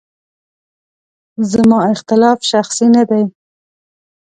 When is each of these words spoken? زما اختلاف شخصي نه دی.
زما 1.51 1.79
اختلاف 1.93 2.39
شخصي 2.51 2.87
نه 2.95 3.03
دی. 3.09 3.23